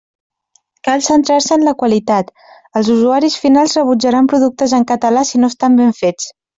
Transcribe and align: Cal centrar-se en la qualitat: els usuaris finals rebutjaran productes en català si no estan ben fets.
Cal 0.87 1.03
centrar-se 1.07 1.57
en 1.57 1.65
la 1.67 1.75
qualitat: 1.83 2.33
els 2.81 2.91
usuaris 2.97 3.39
finals 3.47 3.79
rebutjaran 3.81 4.35
productes 4.35 4.79
en 4.83 4.93
català 4.97 5.29
si 5.33 5.47
no 5.47 5.57
estan 5.57 5.83
ben 5.85 5.99
fets. 6.05 6.33